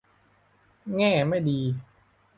[0.95, 1.59] แง่ไม่ดี